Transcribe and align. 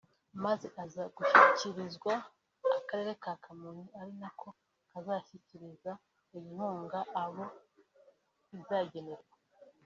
maze 0.45 0.67
aza 0.83 1.03
gushyikirizwa 1.15 2.13
akarere 2.77 3.11
ka 3.23 3.33
Kamonyi 3.43 3.85
ari 3.99 4.13
nako 4.21 4.49
kazashyikiriza 4.91 5.91
iyi 6.35 6.49
nkunga 6.55 6.99
abo 7.23 7.45
izagenerwa 8.57 9.35